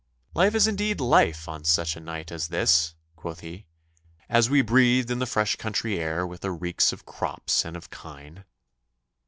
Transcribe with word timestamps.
'Life 0.33 0.55
is 0.55 0.65
indeed 0.67 0.99
life 0.99 1.47
on 1.47 1.63
such 1.63 1.95
a 1.95 1.99
night 1.99 2.31
as 2.31 2.47
this,' 2.47 2.95
quoth 3.15 3.41
he, 3.41 3.67
as 4.29 4.49
we 4.49 4.63
breathed 4.63 5.11
in 5.11 5.19
the 5.19 5.27
fresh 5.27 5.57
country 5.57 5.99
air 5.99 6.25
with 6.25 6.41
the 6.41 6.49
reeks 6.51 6.91
of 6.91 7.05
crops 7.05 7.63
and 7.63 7.77
of 7.77 7.91
kine. 7.91 8.43